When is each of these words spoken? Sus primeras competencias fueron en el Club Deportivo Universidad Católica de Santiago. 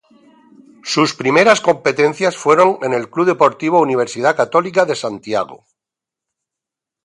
Sus 0.83 1.13
primeras 1.13 1.61
competencias 1.61 2.35
fueron 2.35 2.79
en 2.81 2.93
el 2.93 3.07
Club 3.11 3.27
Deportivo 3.27 3.79
Universidad 3.79 4.35
Católica 4.35 4.83
de 4.85 4.95
Santiago. 4.95 5.67